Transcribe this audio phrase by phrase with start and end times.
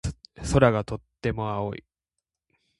[0.51, 1.83] 空がとても青い。